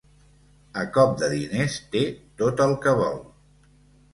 A 0.83 0.85
cop 0.95 1.13
de 1.19 1.29
diners 1.33 1.77
té 1.97 2.01
tot 2.43 2.65
el 2.67 2.75
que 2.87 2.95
vol. 3.03 3.21